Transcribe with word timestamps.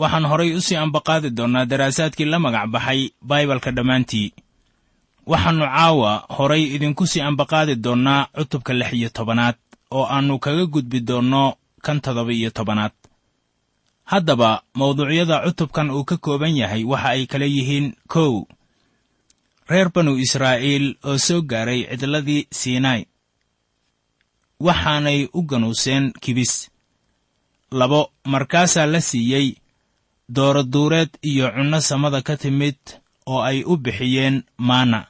waxaan 0.00 0.24
horay 0.30 0.50
u 0.56 0.60
sii 0.66 0.76
ambaqaadi 0.84 1.28
doonnaa 1.38 1.64
daraasaadkii 1.70 2.24
la 2.32 2.38
magac 2.44 2.66
baxay 2.74 3.00
baibalka 3.28 3.70
dhammaantii. 3.76 4.28
Waxaannu 5.30 5.64
caawa 5.74 6.12
horay 6.36 6.62
idinku 6.74 7.04
sii 7.10 7.20
ambaqaadi 7.30 7.74
doonnaa 7.84 8.20
cutubka 8.36 8.72
lix 8.80 8.90
iyo 8.98 9.08
tobanaad 9.16 9.56
oo 9.96 10.04
aannu 10.14 10.34
kaga 10.44 10.64
gudbi 10.74 10.98
doonno 11.08 11.42
kan 11.84 11.98
toddoba 12.04 12.32
iyo 12.38 12.50
tobanaad. 12.58 12.92
Haddaba 14.10 14.50
mawduucyada 14.78 15.36
cutubkan 15.44 15.88
uu 15.96 16.04
ka 16.08 16.16
kooban 16.24 16.54
yahay 16.60 16.82
waxa 16.92 17.08
ay 17.14 17.22
kala 17.30 17.44
yihiin 17.54 17.86
kow. 18.12 18.34
Reer 19.70 19.88
banu 19.94 20.12
israa'iil 20.24 20.86
oo 21.08 21.18
soo 21.26 21.40
gaaray 21.50 21.80
cidladii 22.00 22.42
siinai 22.58 23.02
waxaanay 24.66 25.20
u 25.32 25.40
ganuuseen 25.50 26.04
kibis. 26.22 26.52
Labo 27.78 28.00
markaasaa 28.32 28.86
la 28.92 29.00
siiyey 29.00 29.46
dooroduureed 30.36 31.10
iyo 31.30 31.46
cunno 31.54 31.78
samada 31.88 32.20
ka 32.26 32.34
timid 32.42 32.78
oo 33.30 33.40
ay 33.48 33.58
u 33.66 33.76
bixiyeen 33.84 34.36
maana. 34.68 35.00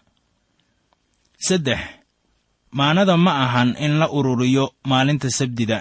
Saddex 1.47 1.81
maanada 2.79 3.15
ma 3.25 3.33
ahan 3.45 3.71
in 3.85 3.93
la 4.01 4.07
ururiyo 4.19 4.65
maalinta 4.91 5.29
sabdida. 5.39 5.79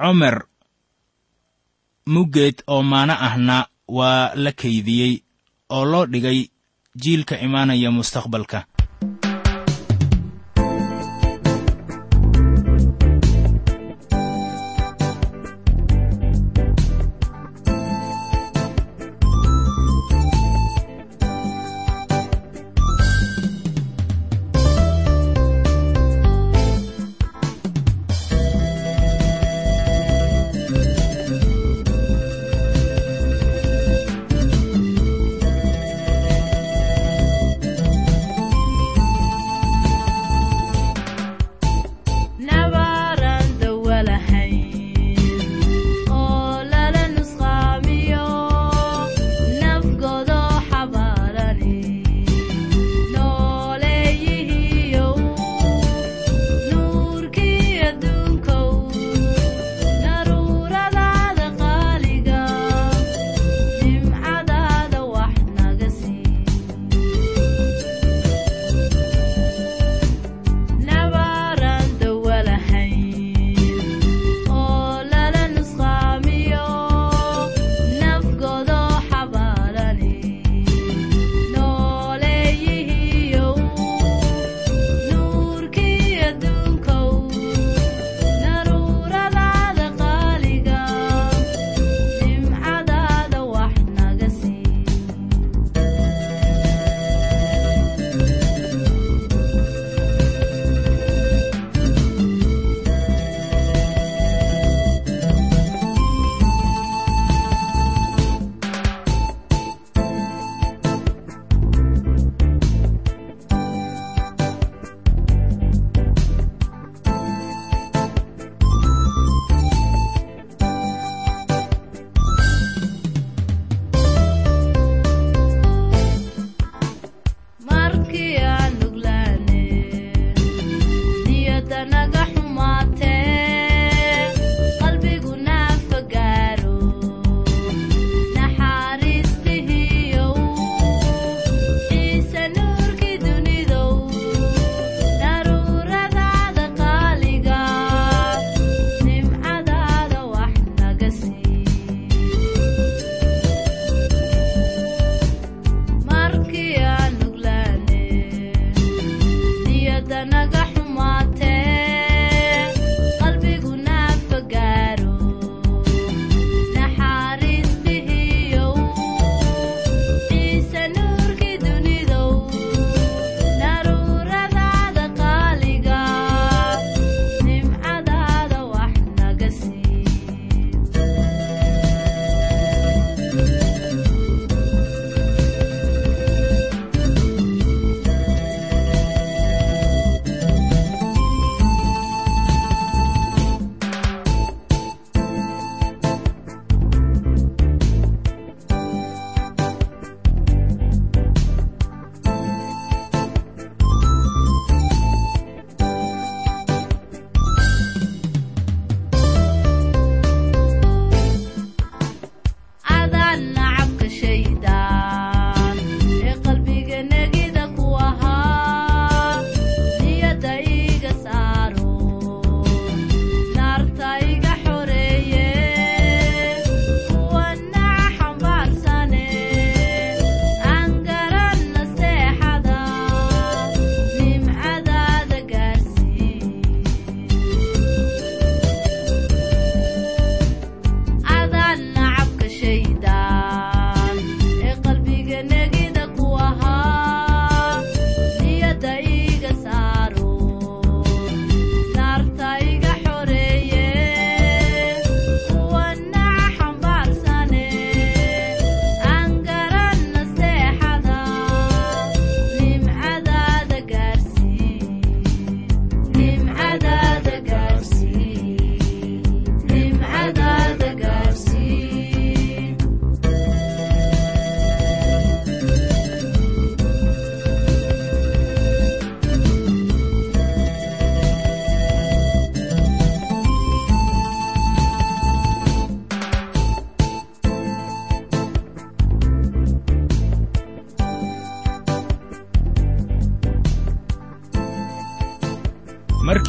Comer 0.00 0.36
muggeed 2.12 2.56
oo 2.72 2.82
maana 2.92 3.14
ahna 3.26 3.56
waa 3.96 4.34
la 4.44 4.52
kaydiyey 4.60 5.14
oo 5.76 5.84
loo 5.92 6.04
dhigay 6.12 6.40
jiilka 7.02 7.34
imaanaya 7.46 7.90
mustaqbalka 7.96 8.58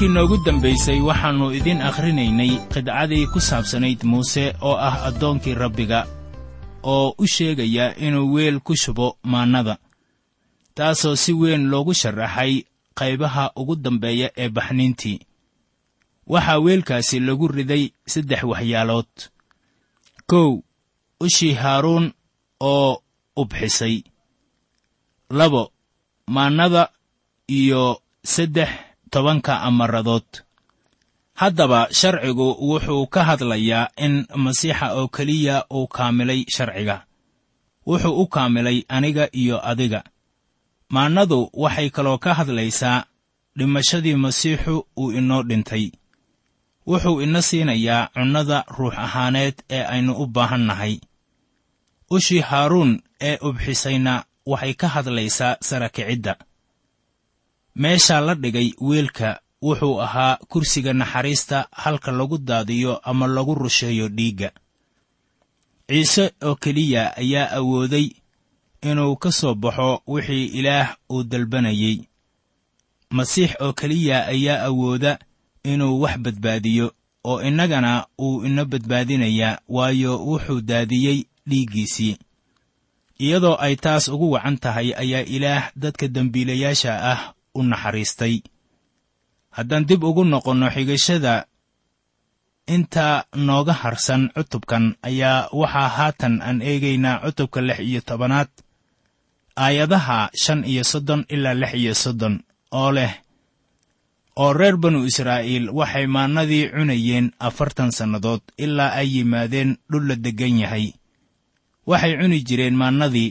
markii 0.05 0.13
noogu 0.13 0.37
dambaysay 0.45 0.99
waxaannu 1.01 1.51
idin 1.53 1.81
akhrinaynay 1.81 2.59
qidcadii 2.73 3.27
ku 3.33 3.39
saabsanayd 3.39 4.03
muuse 4.03 4.53
oo 4.61 4.77
ah 4.77 5.05
addoonkii 5.07 5.53
rabbiga 5.53 6.07
oo 6.83 7.15
u 7.17 7.27
sheegaya 7.27 7.95
inuu 7.97 8.33
weel 8.33 8.59
ku 8.59 8.75
shubo 8.75 9.17
maannada 9.23 9.77
taasoo 10.75 11.15
si 11.15 11.33
weyn 11.33 11.69
loogu 11.69 11.93
sharaxay 11.93 12.63
qaybaha 12.93 13.51
ugu 13.55 13.75
dambeeya 13.75 14.29
ee 14.37 14.49
baxniintii. 14.49 15.19
Waxaa 16.27 16.59
weelkaasi 16.59 17.19
lagu 17.19 17.47
riday 17.47 17.89
saddex 18.05 18.43
waxyaalood. 18.43 19.11
Kow 20.27 20.61
ushii 21.19 21.53
haaruun 21.53 22.13
oo 22.59 23.01
ubxisay 23.35 24.03
labo 25.29 25.71
maannada 26.27 26.89
iyo 27.47 28.01
saddex 28.23 28.84
tobanka 29.11 29.61
amaradood 29.61 30.27
haddaba 31.35 31.87
sharcigu 31.91 32.47
wuxuu 32.69 33.07
ka 33.07 33.23
hadlayaa 33.23 33.87
in 34.05 34.25
masiixa 34.35 34.93
oo 34.95 35.07
keliya 35.07 35.65
uu 35.71 35.87
kaamilay 35.87 36.45
sharciga. 36.55 37.05
Wuxuu 37.87 38.21
u 38.21 38.27
kaamilay 38.27 38.83
aniga 38.87 39.29
iyo 39.31 39.57
adiga. 39.71 40.03
Maannadu 40.89 41.49
waxay 41.53 41.89
kaloo 41.89 42.17
ka 42.17 42.33
hadlaysaa 42.33 43.03
dhimashadii 43.57 44.15
masiixu 44.15 44.87
uu 44.97 45.11
inoo 45.11 45.43
dhintay. 45.43 45.91
Wuxuu 46.87 47.21
ina 47.21 47.41
siinayaa 47.41 48.07
cunnada 48.13 48.65
ruux 48.77 48.93
ahaaneed 48.97 49.55
ee 49.69 49.83
aynu 49.83 50.13
u 50.13 50.25
baahan 50.27 50.61
nahay. 50.69 50.99
Ushii 52.09 52.39
haaruun 52.39 53.01
ee 53.21 53.37
ubxisayna 53.47 54.23
waxay 54.45 54.73
ka 54.73 54.87
hadlaysaa 54.87 55.57
sara 55.61 55.89
meeshaa 57.75 58.21
la 58.21 58.35
dhigay 58.35 58.73
weelka 58.81 59.39
wuxuu 59.61 60.01
ahaa 60.01 60.35
kursiga 60.47 60.93
naxariista 60.93 61.67
halka 61.71 62.11
lagu 62.11 62.37
daadiyo 62.37 62.97
ama 62.97 63.27
lagu 63.27 63.55
rusheeyo 63.55 64.07
dhiigga. 64.07 64.51
Ciise 65.87 66.31
oo 66.43 66.55
keliya 66.55 67.17
ayaa 67.17 67.51
awooday 67.51 68.09
inuu 68.81 69.15
ka 69.15 69.31
soo 69.31 69.53
baxo 69.55 70.01
wixii 70.07 70.45
ilaah 70.45 70.95
uu 71.11 71.23
dalbanayey 71.23 71.97
masiix 73.09 73.51
oo 73.61 73.73
keliya 73.73 74.27
ayaa 74.27 74.63
awooda 74.63 75.19
inuu 75.63 76.01
wax 76.01 76.17
badbaadiyo 76.17 76.93
oo 77.23 77.41
innagana 77.41 78.07
uu 78.19 78.45
ina 78.45 78.65
badbaadinayaa 78.65 79.57
waayo 79.67 80.25
wuxuu 80.25 80.61
daadiyey 80.61 81.23
dhiiggiisii. 81.47 82.17
Iyadoo 83.19 83.55
ay 83.59 83.75
taas 83.75 84.07
ugu 84.07 84.31
wacan 84.31 84.57
tahay 84.57 84.93
ayaa 84.97 85.21
ilaah 85.23 85.71
dadka 85.75 86.07
dembiilayaasha 86.07 86.93
ah 87.11 87.33
u 87.55 87.63
naxariistay. 87.63 88.35
Haddaan 89.55 89.85
dib 89.89 90.03
ugu 90.03 90.23
noqonno 90.23 90.67
xigashada 90.75 91.33
intaa 92.75 93.15
nooga 93.47 93.73
harsan 93.81 94.23
cutubkan 94.35 94.85
ayaa 95.09 95.49
waxaa 95.59 95.89
haatan 95.97 96.35
aan 96.47 96.59
eegaynaa 96.69 97.21
cutubka 97.23 97.59
lix 97.67 97.79
iyo 97.89 98.01
tobanaad 98.09 98.49
aayadaha 99.55 100.19
shan 100.43 100.61
iyo 100.71 100.83
soddon 100.91 101.21
ilaa 101.33 101.53
lix 101.61 101.73
iyo 101.81 101.93
soddon 102.03 102.35
oo 102.79 102.91
leh 102.97 103.13
oo 104.43 104.51
reer 104.59 104.75
banu 104.81 104.99
israa'iil 105.09 105.65
waxay 105.79 106.07
maannadii 106.15 106.65
cunayeen 106.75 107.27
afartan 107.47 107.91
sannadood 107.97 108.41
ilaa 108.65 108.91
ay 108.99 109.07
yimaadeen 109.15 109.71
dhul 109.91 110.05
la 110.09 110.15
deggan 110.25 110.57
yahay. 110.63 110.85
Waxay 111.89 112.13
cuni 112.19 112.39
jireen 112.47 112.75
maannadii 112.81 113.29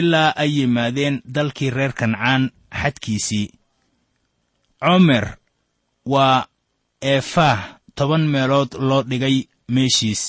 ilaa 0.00 0.30
ay 0.42 0.50
yimaadeen 0.58 1.16
dalkii 1.34 1.70
reer 1.76 1.92
kancaan 2.00 2.42
xadkiisii. 2.80 3.46
Comer 4.84 5.24
waa 6.12 6.46
eefaah 7.12 7.60
toban 7.96 8.24
meelood 8.32 8.70
loo 8.88 9.02
dhigay 9.10 9.36
meeshiis. 9.74 10.22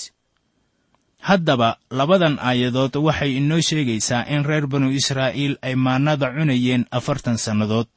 Haddaba 1.27 1.69
labadan 1.99 2.35
aayadood 2.39 2.95
waxay 3.07 3.31
inoo 3.39 3.61
sheegaysaa 3.67 4.23
in 4.33 4.45
reer 4.49 4.65
banu 4.71 4.87
israa'iil 4.99 5.55
ay 5.67 5.75
maannada 5.75 6.27
cunayeen 6.35 6.83
afartan 6.97 7.37
sannadood. 7.45 7.91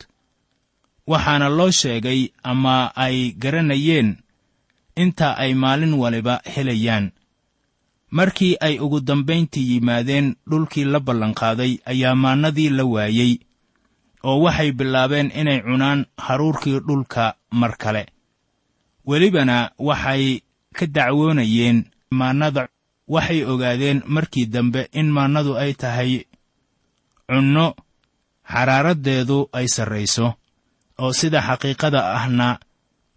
Waxaana 1.10 1.48
loo 1.58 1.70
sheegay 1.80 2.20
ama 2.42 2.76
ay 3.04 3.16
garanayeen 3.42 4.08
inta 5.02 5.28
ay 5.42 5.52
maalin 5.62 5.94
waliba 6.02 6.34
helayaan 6.54 7.06
markii 8.10 8.56
ay 8.60 8.78
ugu 8.78 9.00
dambayntii 9.00 9.70
yimaadeen 9.72 10.36
dhulkii 10.50 10.84
la 10.84 11.00
ballanqaaday 11.00 11.72
ayaa 11.86 12.14
maannadii 12.14 12.70
la 12.70 12.84
waayey 12.84 13.32
oo 14.28 14.40
waxay 14.44 14.72
bilaabeen 14.72 15.30
inay 15.40 15.60
cunaan 15.62 16.06
haruurkii 16.18 16.78
dhulka 16.86 17.34
mar 17.50 17.76
kale. 17.82 18.06
Welibana 19.06 19.70
waxay 19.78 20.40
ka 20.76 20.86
dacwoonayeen 20.86 21.78
maannada 22.10 22.68
waxay 23.08 23.44
ogaadeen 23.44 24.02
markii 24.06 24.46
dambe 24.46 24.88
in 24.92 25.08
maannadu 25.16 25.56
ay 25.56 25.72
tahay 25.74 26.12
cunno 27.28 27.66
xaraaraddeedu 28.52 29.38
ay 29.52 29.66
sarrayso 29.74 30.26
oo 31.02 31.12
sida 31.18 31.40
xaqiiqada 31.48 32.00
ahna 32.18 32.58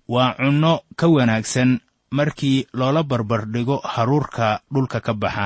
waa 0.07 0.33
cunno 0.39 0.73
ka 0.99 1.07
wanaagsan 1.15 1.79
markii 2.17 2.57
loola 2.79 3.01
barbardhigo 3.03 3.77
haruurka 3.93 4.47
dhulka 4.73 4.99
ka 5.05 5.13
baxa. 5.21 5.45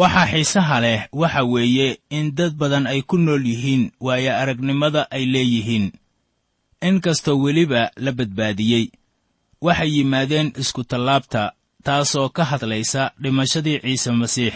Waxaa 0.00 0.26
xiisaha 0.32 0.76
leh 0.84 1.00
waxa 1.20 1.42
weeye 1.52 1.88
in 2.18 2.26
dad 2.38 2.52
badan 2.60 2.86
ay 2.92 3.00
ku 3.08 3.16
nool 3.18 3.42
yihiin 3.50 3.84
waayo 4.06 4.32
aragnimada 4.42 5.02
ay 5.16 5.24
leeyihiin. 5.32 5.86
In 6.86 6.96
kastoo 7.04 7.36
weliba 7.44 7.82
la 8.04 8.12
badbaadiyey. 8.18 8.84
Waxay 9.66 9.90
yimaadeen 9.96 10.48
iskutallaabta 10.62 11.42
taasoo 11.86 12.28
ka 12.36 12.42
hadlaysa 12.50 13.02
dhimashadii 13.22 13.78
ciise 13.84 14.10
masiix. 14.20 14.54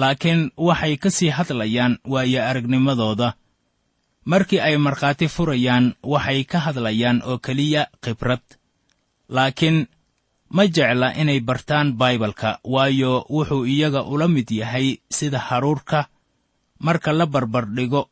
Laakiin 0.00 0.42
waxay 0.66 0.94
ka 1.02 1.10
sii 1.16 1.30
hadlayaan 1.36 1.94
waayo 2.12 2.40
aragnimadooda 2.50 3.28
markii 4.30 4.60
ay 4.60 4.76
markhaati 4.86 5.26
furayaan 5.34 5.86
waxay 6.12 6.40
ka 6.50 6.58
hadlayaan 6.66 7.22
oo 7.28 7.38
keliya 7.38 7.82
khibrad 8.04 8.42
laakiin 9.28 9.86
ma 10.50 10.66
jecla 10.66 11.14
inay 11.20 11.40
bartaan 11.40 11.92
baibalka 12.00 12.58
waayo 12.64 13.26
wuxuu 13.30 13.66
iyaga 13.66 14.02
ula 14.04 14.28
mid 14.28 14.50
yahay 14.50 14.98
sida 15.10 15.38
haruurka 15.38 16.06
marka 16.80 17.12
la 17.12 17.26
barbardhigo 17.26 18.02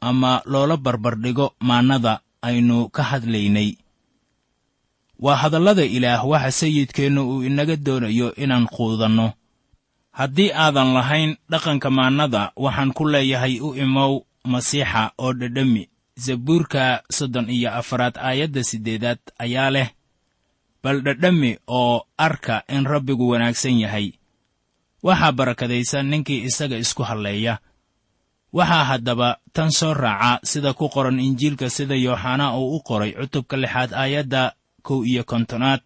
ama 0.00 0.42
loola 0.44 0.76
barbardhigo 0.76 1.54
maannada 1.60 2.20
aynu 2.42 2.88
ka 2.88 3.02
hadlaynay. 3.02 3.70
Waa 5.18 5.36
hadallada 5.36 5.82
ilaah 5.84 6.22
waxa 6.28 6.50
sayidkeennu 6.50 7.22
uu 7.30 7.42
inaga 7.42 7.76
doonayo 7.76 8.34
inaan 8.34 8.66
quudanno. 8.70 9.32
Haddii 10.18 10.50
aadan 10.54 10.90
lahayn 10.94 11.36
dhaqanka 11.50 11.90
maannada 11.90 12.52
waxaan 12.56 12.92
ku 12.94 13.04
leeyahay 13.08 13.58
u 13.60 13.74
imow 13.74 14.22
masiixa 14.46 15.02
oo 15.18 15.32
dhedhami 15.40 15.88
zabuurka 16.24 17.02
soddon 17.10 17.50
iyo 17.50 17.70
afaraad 17.74 18.16
aayadda 18.18 18.62
siddeedaad 18.64 19.18
ayaa 19.38 19.70
leh 19.70 19.88
bal 20.82 21.00
dhedhami 21.02 21.58
oo 21.66 22.06
arka 22.18 22.62
in 22.68 22.84
rabbigu 22.86 23.28
wanaagsan 23.28 23.80
yahay. 23.80 24.12
Waxaa 25.02 25.32
barakadaysan 25.32 26.06
ninkii 26.10 26.42
isaga 26.48 26.76
isku 26.76 27.02
halleeya 27.02 27.58
waxaa 28.52 28.84
haddaba 28.84 29.38
tan 29.52 29.70
soo 29.70 29.94
raaca 29.94 30.40
sida 30.50 30.72
ku 30.74 30.88
qoran 30.88 31.20
injiilka 31.20 31.70
sida 31.70 31.94
yooxanaa 31.94 32.56
uu 32.58 32.76
u 32.76 32.80
qoray 32.88 33.12
cutubka 33.12 33.56
lixaad 33.56 33.92
aayadda 33.92 34.42
kow 34.82 35.04
iyo 35.04 35.24
kontonaad. 35.24 35.80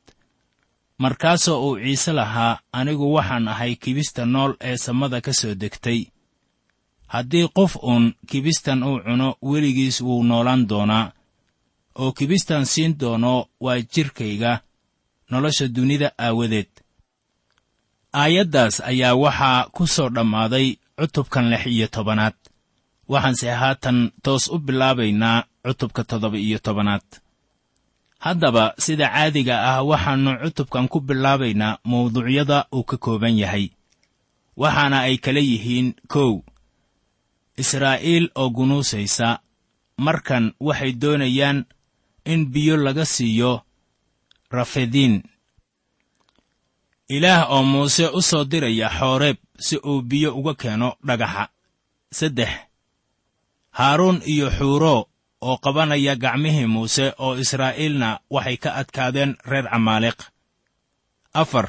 Markaasoo 0.99 1.59
uu 1.69 1.77
ciise 1.83 2.13
lahaa 2.13 2.59
anigu 2.73 3.13
waxaan 3.15 3.49
ahay 3.49 3.75
kibista 3.77 4.27
nool 4.27 4.53
ee 4.61 4.77
samada 4.77 5.21
ka 5.21 5.33
soo 5.33 5.55
degtay. 5.55 6.01
Haddii 7.13 7.49
qof 7.57 7.77
uun 7.83 8.15
kibistan 8.31 8.83
uu 8.83 8.99
cuno 9.05 9.29
weligiis 9.43 10.01
wuu 10.01 10.23
noolaan 10.23 10.69
doonaa. 10.69 11.13
Oo 11.99 12.13
kibistan 12.13 12.67
siin 12.67 12.99
doono 13.01 13.47
waa 13.61 13.81
jidhkayga 13.93 14.61
nolosha 15.33 15.67
dunida 15.77 16.09
aawadeed. 16.27 16.71
Aayaddaas 18.21 18.77
ayaa 18.91 19.15
waxaa 19.25 19.61
ku 19.75 19.83
soo 19.95 20.09
dhammaaday 20.17 20.67
cutubkan 20.99 21.45
lix 21.53 21.63
iyo 21.75 21.87
tobanaad. 21.95 22.37
Waxaanse 23.13 23.49
haatan 23.61 23.99
toos 24.25 24.45
u 24.55 24.57
bilaabaynaa 24.67 25.39
cutubka 25.65 26.03
toddoba 26.11 26.39
iyo 26.47 26.59
tobanaad. 26.67 27.07
Haddaba 28.25 28.65
sida 28.85 29.07
caadiga 29.15 29.55
ah 29.71 29.81
waxaannu 29.91 30.31
cutubkan 30.45 30.87
ku 30.93 30.99
bilaabaynaa 31.09 31.79
mawduucyada 31.91 32.59
uu 32.77 32.85
ka 32.91 32.97
kooban 33.05 33.35
yahay. 33.43 33.67
Waxaana 34.63 34.99
ay 35.09 35.17
kala 35.25 35.41
yihiin 35.51 35.89
kow. 36.13 36.33
Israa'iil 37.63 38.27
oo 38.41 38.49
gunuusaysa 38.57 39.29
markan 40.05 40.45
waxay 40.67 40.93
doonayaan 41.03 41.59
in 42.33 42.41
biyo 42.53 42.75
laga 42.77 43.05
siiyo 43.15 43.53
rafediin 44.57 45.15
ilaah 47.17 47.51
oo 47.55 47.63
muuse 47.73 48.07
u 48.09 48.21
soo 48.23 48.45
diraya 48.51 48.89
xooreeb 48.99 49.39
si 49.67 49.77
uu 49.91 50.03
biyo 50.03 50.31
uga 50.39 50.55
keeno 50.61 50.89
dhagaxa. 51.07 51.45
Saddex 52.19 52.53
haaruun 53.79 54.19
iyo 54.33 54.51
xuuro 54.59 54.97
oo 55.47 55.57
qabanaya 55.65 56.15
gacmihii 56.23 56.67
muuse 56.75 57.07
oo 57.25 57.35
israa'iilna 57.43 58.09
waxay 58.35 58.57
ka 58.63 58.71
adkaadeen 58.81 59.33
reer 59.51 59.67
camaaliq 59.73 60.19
afar 61.43 61.67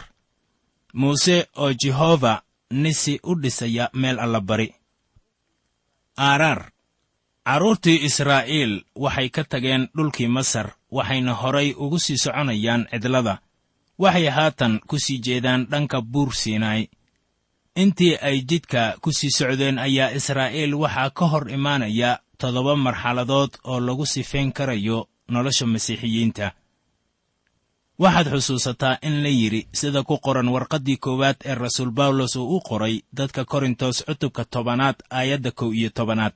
muuse 0.93 1.37
oo 1.61 1.71
jehova 1.81 2.33
nisi 2.81 3.19
u 3.23 3.35
dhisaya 3.41 3.89
meel 3.93 4.19
allabari 4.19 4.67
aaraar 6.17 6.61
carruurtii 7.47 8.03
israa'iil 8.07 8.73
waxay 9.03 9.29
ka 9.35 9.43
tageen 9.51 9.83
dhulkii 9.95 10.27
masar 10.27 10.67
waxayna 10.95 11.33
horay 11.41 11.69
ugu 11.83 11.97
sii 12.05 12.17
soconayaan 12.23 12.81
cidlada. 12.91 13.35
Waxay 14.03 14.27
haatan 14.35 14.73
ku 14.89 14.95
sii 15.05 15.19
jeedaan 15.25 15.61
dhanka 15.71 15.97
buur 16.01 16.31
siinaay 16.41 16.83
intii 17.81 18.15
ay 18.27 18.37
jidka 18.49 18.81
ku 19.01 19.09
sii 19.17 19.31
socdeen 19.37 19.77
ayaa 19.85 20.13
israa'iil 20.17 20.73
waxaa 20.83 21.09
ka 21.17 21.25
hor 21.31 21.45
imaanaya 21.57 22.19
toddoba 22.39 22.73
marxaladood 22.85 23.51
oo 23.71 23.79
lagu 23.87 24.05
sifayn 24.05 24.49
karayo 24.57 24.99
nolosha 25.33 25.65
masiixiyiinta. 25.73 26.47
Waxaad 27.99 28.27
xusuusataa 28.33 28.97
in 29.07 29.15
la 29.23 29.29
yidhi 29.29 29.61
sida 29.79 30.03
ku 30.03 30.15
qoran 30.25 30.49
warqaddii 30.53 30.97
koowaad 31.05 31.37
ee 31.49 31.55
rasuul 31.55 31.91
bawlos 31.91 32.35
uu 32.35 32.57
u 32.57 32.61
qoray 32.67 32.95
dadka 33.17 33.45
korintos 33.45 33.97
cutubka 34.07 34.43
tobanaad 34.53 34.95
aayadda 35.17 35.51
kow 35.59 35.69
iyo 35.73 35.89
tobanaad. 35.97 36.33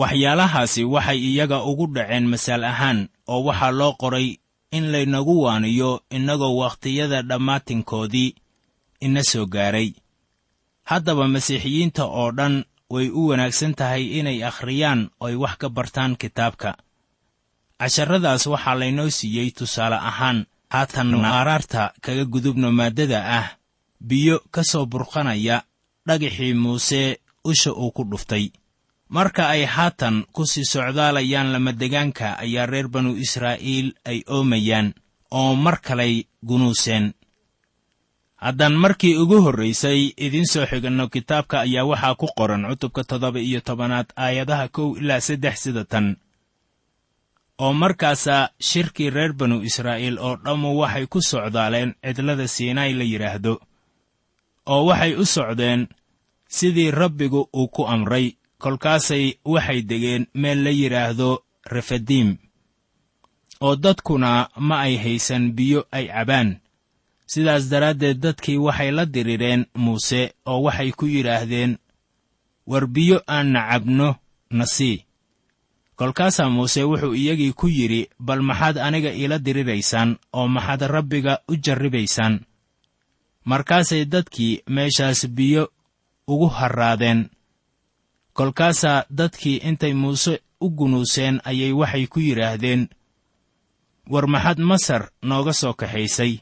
Waxyaalahaasi 0.00 0.84
waxay 0.94 1.18
iyaga 1.30 1.58
ugu 1.70 1.86
dhaceen 1.94 2.26
masaal 2.32 2.64
ahaan 2.64 3.08
oo 3.28 3.40
waxaa 3.48 3.70
loo 3.70 3.92
qoray 4.00 4.28
in 4.76 4.84
laynagu 4.92 5.34
waaniyo 5.42 5.90
innagoo 6.10 6.56
wakhtiyada 6.62 7.22
dhammaatinkoodii 7.22 8.34
ina 9.00 9.22
soo 9.30 9.46
gaaray. 9.46 9.90
Haddaba 10.90 11.28
masiixiyiinta 11.28 12.04
oo 12.04 12.30
dhan 12.38 12.64
way 12.90 13.08
u 13.08 13.28
wanaagsan 13.28 13.74
tahay 13.74 14.04
inay 14.18 14.38
akhriyaan 14.44 15.10
ooy 15.20 15.34
wax 15.42 15.54
ka 15.60 15.68
bartaan 15.76 16.16
kitaabka. 16.16 16.70
Casharradaas 17.80 18.46
waxaa 18.46 18.78
laynoo 18.80 19.10
siiyey 19.10 19.50
tusaale 19.58 19.96
ahaan 20.10 20.46
haatannu 20.70 21.18
aaraarta 21.24 21.82
kaga 22.04 22.24
gudubno 22.32 22.68
maaddada 22.78 23.18
ah 23.38 23.46
biyo 24.08 24.36
ka 24.54 24.62
soo 24.70 24.86
burqanaya 24.86 25.56
dhagixii 26.08 26.54
muuse 26.54 27.20
usha 27.44 27.70
uu 27.72 27.90
ku 27.96 28.02
dhuftay 28.10 28.44
marka 29.12 29.44
ay 29.54 29.64
haatan 29.74 30.24
ku 30.34 30.42
sii 30.48 30.64
socdaalayaan 30.64 31.52
lamadegaanka 31.52 32.28
ayaa 32.44 32.66
reer 32.72 32.88
banu 32.94 33.12
israa'iil 33.24 33.88
ay 34.10 34.18
oomayaan 34.36 34.88
oo 35.38 35.52
mar 35.64 35.76
kalay 35.86 36.24
gunuuseen. 36.48 37.06
Haddaan 38.42 38.74
markii 38.74 39.14
ugu 39.22 39.36
horraysay 39.44 40.00
idiin 40.24 40.48
soo 40.52 40.66
xiganno 40.70 41.04
kitaabka 41.14 41.56
ayaa 41.66 41.84
waxaa 41.90 42.14
ku 42.20 42.26
qoran 42.38 42.64
cutubka 42.70 43.02
toddoba 43.04 43.38
iyo 43.48 43.60
tobanaad 43.60 44.08
aayadaha 44.24 44.66
kow 44.76 44.88
ilaa 45.00 45.20
saddex 45.26 45.56
sida 45.62 45.84
tan. 45.84 46.06
Oo 47.62 47.72
markaasaa 47.82 48.48
shirkii 48.68 49.10
reer 49.16 49.32
banu 49.38 49.56
israa'iil 49.68 50.16
oo 50.18 50.34
dhammu 50.44 50.68
waxay 50.80 51.06
ku 51.12 51.18
socdaaleen 51.30 51.90
cidlada 52.02 52.46
siinaay 52.54 52.92
la 52.98 53.04
yidhaahdo 53.12 53.54
oo 54.72 54.82
waxay 54.88 55.12
u 55.14 55.24
socdeen 55.36 55.80
sidii 56.56 56.90
rabbigu 56.90 57.40
uu 57.60 57.68
ku 57.68 57.82
amray 57.94 58.26
kolkaasay 58.62 59.24
waxay 59.52 59.80
degeen 59.90 60.24
meel 60.40 60.58
la 60.64 60.70
yidhaahdo 60.80 61.30
refadiim 61.74 62.30
oo 63.66 63.74
dadkuna 63.84 64.30
ma 64.68 64.76
ay 64.86 64.94
haysan 65.04 65.44
biyo 65.56 65.80
ay 65.96 66.06
cabaan. 66.14 66.48
Sidaas 67.32 67.64
daraaddeed 67.70 68.18
dadkii 68.24 68.58
waxay 68.66 68.90
la 68.96 69.04
dirireen 69.14 69.62
muuse 69.74 70.22
oo 70.50 70.62
waxay 70.66 70.90
ku 70.98 71.06
yidhaahdeen 71.14 71.72
war 72.70 72.86
biyo 72.86 73.18
aanna 73.26 73.60
cabno 73.70 74.08
na 74.50 74.66
sii. 74.66 75.04
Kolkaasaa 75.96 76.50
muuse 76.50 76.82
wuxuu 76.90 77.14
iyagii 77.14 77.52
ku 77.52 77.66
yidhi 77.68 78.08
bal 78.26 78.42
maxaad 78.42 78.76
aniga 78.78 79.10
iila 79.20 79.38
diriraysaan 79.38 80.10
oo 80.32 80.48
maxaad 80.48 80.82
rabbiga 80.94 81.38
u 81.48 81.56
jarribaysaan? 81.64 82.34
Markaasay 83.44 84.04
dadkii 84.04 84.62
meeshaas 84.74 85.26
biyo 85.36 85.62
ugu 86.26 86.46
harraadeen 86.48 87.20
kolkaasaa 88.32 89.04
dadkii 89.10 89.56
intay 89.68 89.92
muuse 89.94 90.42
u 90.60 90.70
gunuuseen 90.70 91.40
ayay 91.44 91.72
waxay 91.72 92.06
ku 92.06 92.20
yidhaahdeen 92.20 92.88
war 94.12 94.26
maxaad 94.26 94.58
masar 94.58 95.02
nooga 95.22 95.52
soo 95.52 95.74
kaxaysay. 95.74 96.40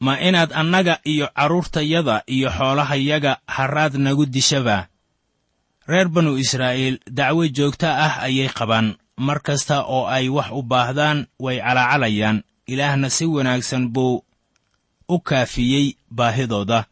Ma 0.00 0.20
inaad 0.20 0.52
annaga 0.52 1.00
iyo 1.04 1.26
carruurtayada 1.36 2.22
iyo 2.26 2.50
xoolahayaga 2.50 3.32
harraad 3.46 3.94
nagu 3.96 4.26
dishabaa. 4.26 4.86
Reer 5.88 6.08
banu 6.08 6.36
israa'iil 6.38 6.98
dacwo 7.10 7.48
joogta 7.48 7.88
ah 8.06 8.14
ayay 8.26 8.48
qabaan. 8.48 8.96
Mar 9.16 9.40
kasta 9.40 9.84
oo 9.88 10.04
ay 10.06 10.28
wax 10.28 10.48
u 10.52 10.62
baahdaan 10.62 11.26
way 11.40 11.56
calaacalayaan. 11.64 12.42
Ilaahna 12.66 13.08
si 13.10 13.24
wanaagsan 13.26 13.88
buu 13.88 14.24
u 15.08 15.16
kaafiyey 15.20 15.96
baahidooda. 16.10 16.84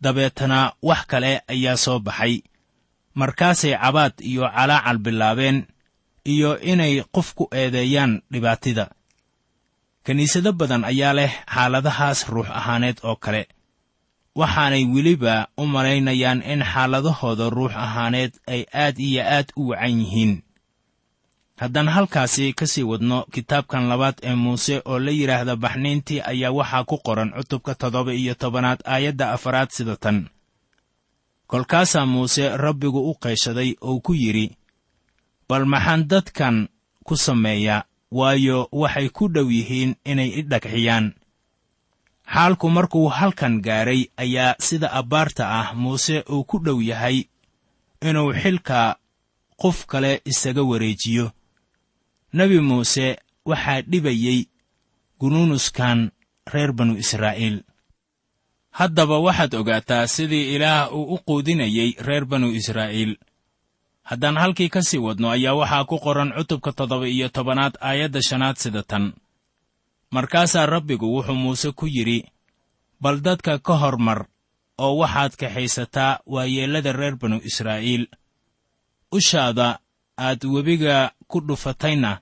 Dabeetana 0.00 0.72
wax 0.82 1.00
kale 1.10 1.42
ayaa 1.48 1.76
soo 1.76 1.98
baxay 1.98 2.42
markaasay 3.20 3.74
cabaad 3.82 4.14
iyo 4.30 4.44
calaacal 4.56 4.98
bilaabeen 5.04 5.58
iyo 6.32 6.50
inay 6.70 6.94
qof 7.14 7.28
ku 7.34 7.44
eedeeyaan 7.60 8.12
dhibaatida. 8.32 8.84
Kiniisado 10.04 10.52
badan 10.58 10.84
ayaa 10.90 11.12
leh 11.18 11.32
xaaladahaas 11.54 12.20
ruux 12.32 12.48
ahaaneed 12.58 12.98
oo 13.08 13.16
kale. 13.24 13.42
Waxaanay 14.38 14.84
weliba 14.94 15.34
u 15.60 15.66
malaynayaan 15.74 16.40
in 16.52 16.62
xaaladahooda 16.72 17.46
ruux 17.56 17.72
ahaaneed 17.86 18.32
ay 18.46 18.62
aad 18.82 18.96
iyo 19.08 19.22
aad 19.36 19.48
u 19.56 19.68
wacan 19.70 19.98
yihiin. 20.00 20.32
Haddaan 21.60 21.88
halkaasi 21.88 22.52
ka 22.58 22.66
sii 22.66 22.82
wadno 22.90 23.18
kitaabkan 23.34 23.88
labaad 23.90 24.16
ee 24.22 24.34
muuse 24.34 24.76
oo 24.84 24.98
la 25.04 25.10
yidhaahda 25.10 25.56
baxniintii 25.56 26.20
ayaa 26.30 26.52
waxaa 26.58 26.84
ku 26.90 26.96
qoran 27.06 27.30
cutubka 27.36 27.74
toddoba 27.74 28.12
iyo 28.14 28.34
tobanaad 28.34 28.80
aayadda 28.84 29.32
afaraad 29.36 29.70
sida 29.76 29.96
tan 29.96 30.18
kolkaasaa 31.50 32.06
muuse 32.12 32.44
rabbigu 32.64 33.00
u 33.10 33.14
qayshaday 33.22 33.70
oo 33.88 34.00
ku 34.06 34.12
yidhi 34.22 34.46
bal 35.48 35.64
maxaan 35.72 36.02
dadkan 36.10 36.56
ku 37.06 37.14
sameeyaa 37.16 37.84
waayo 38.18 38.58
waxay 38.80 39.08
ku 39.16 39.24
dhow 39.34 39.48
yihiin 39.56 39.92
inay 40.10 40.30
i 40.40 40.42
dhagxiyaan. 40.50 41.06
Xaalku 42.34 42.66
markuu 42.76 43.08
halkan 43.18 43.54
gaadhay 43.66 44.00
ayaa 44.16 44.56
sida 44.66 44.88
abbaarta 45.00 45.44
ah 45.60 45.68
muuse 45.82 46.16
uu 46.32 46.44
ku 46.44 46.56
dhow 46.64 46.78
yahay 46.90 47.18
inuu 48.08 48.30
xilka 48.42 48.80
qof 49.60 49.78
kale 49.90 50.12
isaga 50.30 50.62
wareejiyo. 50.70 51.26
Nebi 52.36 52.58
muuse 52.68 53.06
waxaa 53.48 53.80
dhibayey 53.90 54.40
gunuunuskan 55.20 55.98
reer 56.52 56.72
banu 56.72 56.94
israa'iil 57.02 57.56
haddaba 58.70 59.18
waxaad 59.18 59.54
ogaataa 59.54 60.06
sidii 60.06 60.54
ilaah 60.54 60.92
uu 60.92 61.14
u 61.14 61.18
quudinayey 61.26 61.94
reer 62.06 62.24
banu 62.24 62.48
israa'iil. 62.50 63.16
Haddaan 64.02 64.36
halkii 64.36 64.68
ka 64.68 64.82
sii 64.82 64.98
wadno 64.98 65.30
ayaa 65.30 65.54
waxaa 65.54 65.84
ku 65.84 65.98
qoran 65.98 66.32
cutubka 66.36 66.72
toddoba 66.72 67.08
iyo 67.08 67.28
tobanaad 67.28 67.74
aayadda 67.80 68.22
shanaad 68.22 68.56
sida 68.56 68.82
tan. 68.82 69.12
Markaasaa 70.10 70.66
rabbigu 70.66 71.06
wuxuu 71.14 71.34
muuse 71.34 71.72
ku 71.72 71.86
yidhi 71.86 72.24
bal 73.00 73.20
dadka 73.20 73.58
ka 73.58 73.74
hormar 73.76 74.26
oo 74.78 74.96
waxaad 74.96 75.32
kaxaysataa 75.36 76.20
waayeellada 76.26 76.92
reer 76.92 77.16
banu 77.16 77.40
israa'iil. 77.44 78.06
Ushaada 79.12 79.78
aad 80.18 80.44
webiga 80.44 81.12
ku 81.30 81.40
dhufatayna 81.40 82.20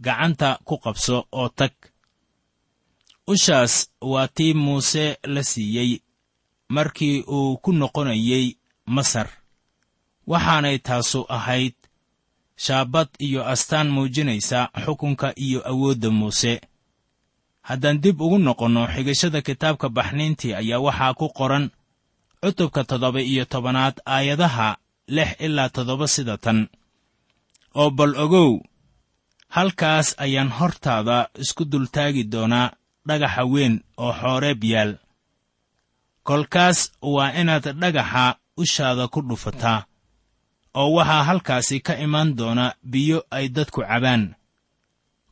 gacanta 0.00 0.58
ku 0.64 0.78
qabso 0.78 1.26
oo 1.32 1.48
tag 1.48 1.72
ushaas 3.32 3.74
waa 4.12 4.28
tii 4.36 4.54
muuse 4.64 5.04
la 5.34 5.42
siiyey 5.50 5.90
markii 6.74 7.16
uu 7.36 7.56
ku 7.62 7.70
noqonayey 7.80 8.46
masar. 8.94 9.28
Waxaanay 10.30 10.78
taasu 10.86 11.20
ahayd 11.36 11.74
shaabad 12.64 13.08
iyo 13.26 13.40
astaan 13.52 13.88
muujinaysa 13.94 14.58
xukunka 14.84 15.28
iyo 15.46 15.60
awoodda 15.70 16.10
muuse. 16.18 16.54
Haddaan 17.68 18.00
dib 18.02 18.20
ugu 18.20 18.38
noqonno 18.46 18.82
xigashada 18.94 19.40
kitaabka 19.46 19.88
baxniintii 19.96 20.52
ayaa 20.60 20.84
waxaa 20.86 21.14
ku 21.20 21.26
qoran 21.38 21.66
cutubka 22.42 22.80
toddoba 22.88 23.20
iyo 23.32 23.44
tobanaad 23.52 23.96
aayadaha 24.14 24.68
lix 25.16 25.30
ilaa 25.46 25.68
toddoba 25.74 26.06
sida 26.14 26.36
tan. 26.44 26.58
Oo 27.80 27.90
bal 27.98 28.12
ogow 28.24 28.50
halkaas 29.56 30.08
ayaan 30.24 30.48
hortaada 30.58 31.16
isku 31.42 31.62
dultaagi 31.72 32.24
doonaa 32.32 32.68
dhagaxa 33.08 33.42
weyn 33.52 33.74
oo 34.04 34.12
xooreeb 34.20 34.60
yaal. 34.72 34.92
Kolkaas 36.28 36.78
waa 37.14 37.32
inaad 37.40 37.66
dhagaxa 37.80 38.24
ushaada 38.62 39.04
ku 39.12 39.20
dhufataa 39.28 39.80
oo 40.80 40.90
waxaa 40.96 41.22
halkaasi 41.28 41.76
ka 41.86 41.94
imaan 42.06 42.30
doona 42.38 42.66
biyo 42.92 43.18
ay 43.36 43.46
dadku 43.56 43.80
cabaan. 43.88 44.24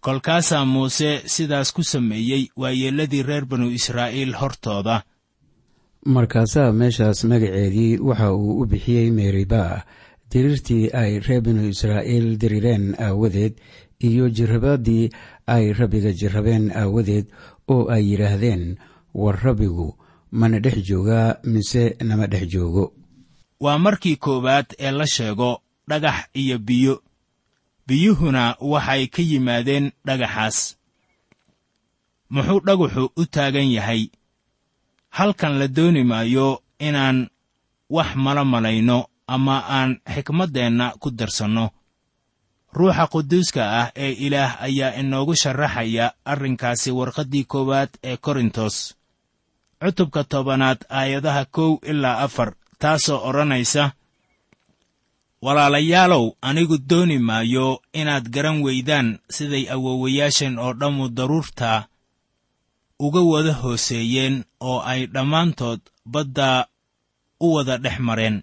Kolkaasaa 0.05 0.65
muuse 0.73 1.11
sidaas 1.35 1.69
ku 1.75 1.83
sameeyey 1.93 2.43
waayeelladii 2.61 3.23
reer 3.29 3.45
banu 3.51 3.67
israa'iil 3.79 4.33
hortooda. 4.41 4.97
Markaasaa 6.15 6.73
meeshaas 6.73 7.25
magaceedii 7.31 7.99
waxa 8.09 8.29
uu 8.33 8.61
u 8.63 8.67
bixiyey 8.71 9.11
meeriba 9.11 9.63
diriirtii 10.31 10.91
ay 11.01 11.13
reer 11.27 11.43
binu 11.47 11.63
israa'iil 11.75 12.39
dirireen 12.41 12.85
aawadeed 13.07 13.55
iyo 14.09 14.25
jirrabaadii 14.37 15.11
ay 15.55 15.73
rabbiga 15.79 16.13
jirrabeen 16.21 16.65
aawadeed 16.81 17.27
oo 17.69 17.91
ay 17.95 18.03
yidhaahdeen 18.11 18.65
war 19.15 19.37
rabbigu 19.45 19.89
mana 20.31 20.59
dhex 20.61 20.77
joogaa 20.89 21.37
mise 21.45 21.97
nama 22.09 22.27
dhex 22.27 22.45
joogo. 22.53 22.93
Waa 23.61 23.79
markii 23.79 24.17
koowaad 24.17 24.67
ee 24.79 24.91
la 24.91 25.07
sheego 25.07 25.63
dhagax 25.89 26.19
iyo 26.35 26.59
biyo. 26.59 27.03
Biyuhuna 27.87 28.57
waxay 28.61 29.07
ka 29.07 29.23
yimaadeen 29.23 29.93
dhagaxaas. 30.07 30.77
Muxuu 32.31 32.61
dhagaxu 32.67 33.05
u 33.17 33.25
taagan 33.27 33.71
yahay? 33.77 34.03
Halkan 35.17 35.55
la 35.59 35.69
dooni 35.69 36.05
maayo 36.05 36.63
inaan 36.79 37.29
wax 37.91 38.09
mala 38.25 38.45
malayno 38.45 38.99
ama 39.27 39.57
aan 39.77 39.91
xikmaddeenna 40.15 40.87
ku 41.01 41.11
darsanno 41.11 41.71
ruuxa 42.73 43.07
quduuska 43.13 43.63
ah 43.81 43.89
ee 43.97 44.13
ilaah 44.27 44.63
ayaa 44.63 44.97
inoogu 45.01 45.35
sharaxaya 45.43 46.13
arrinkaasi 46.25 46.91
warqaddii 46.99 47.45
koowaad 47.45 47.91
ee 48.05 48.17
korintos. 48.17 48.95
Cutubka 49.83 50.25
tobanaad 50.25 50.79
aayadaha 50.91 51.45
kow 51.45 51.79
ilaa 51.91 52.19
afar 52.27 52.53
taasoo 52.79 53.21
odhanaysa 53.29 53.93
walaalayaalow 55.43 56.31
anigu 56.43 56.79
dooni 56.91 57.19
maayo 57.19 57.83
inaad 57.93 58.29
garan 58.35 58.63
weydaan 58.67 59.19
siday 59.31 59.65
awowayaasheen 59.75 60.59
oo 60.59 60.73
dhammu 60.81 61.09
daruurtaa 61.09 61.87
uga 62.99 63.21
wada 63.21 63.53
hooseeyeen 63.63 64.45
oo 64.61 64.81
ay 64.81 65.07
dhammaantood 65.07 65.81
baddaa 66.13 66.67
u 67.41 67.55
wada 67.55 67.77
dhex 67.79 67.99
mareen 67.99 68.43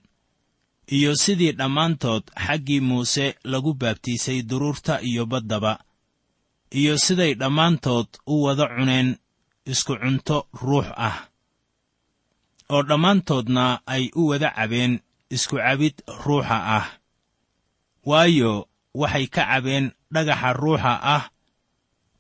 iyo 0.88 1.16
sidii 1.16 1.52
dhammaantood 1.52 2.24
xaggii 2.46 2.80
muuse 2.80 3.36
lagu 3.44 3.74
baabtiisay 3.74 4.42
duruurta 4.42 5.02
iyo 5.02 5.26
baddaba 5.26 5.80
iyo 6.72 6.98
siday 6.98 7.34
dhammaantood 7.36 8.08
u 8.28 8.44
wada 8.44 8.68
cuneen 8.68 9.18
isku 9.66 9.96
cunto 10.02 10.48
ruux 10.62 10.88
ah 10.98 11.18
oo 12.70 12.84
dhammaantoodna 12.84 13.82
ay 13.86 14.10
u 14.16 14.28
wada 14.30 14.50
cabeen 14.58 15.00
isku 15.30 15.56
cabid 15.58 15.96
ruuxa 16.26 16.58
ah. 16.78 16.86
Waayo 18.06 18.68
waxay 18.94 19.28
ka 19.28 19.44
cabeen 19.50 19.86
dhagaxa 20.14 20.54
ruuxa 20.54 20.94
ah 21.16 21.24